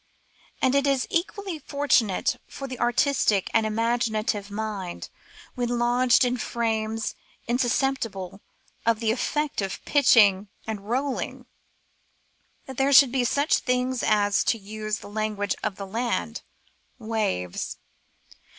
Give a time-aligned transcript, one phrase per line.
[0.63, 5.09] And it is equally fortunate for the artistic and imaginative mind—
[5.53, 7.13] when lodged in frames
[7.47, 8.41] insusceptible
[8.83, 11.45] of the effect of pitching and rolling—
[12.65, 16.41] that there should be such things as, to use the language of the land,
[16.97, 17.77] waves.